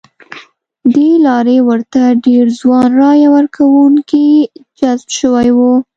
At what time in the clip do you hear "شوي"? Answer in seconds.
5.19-5.49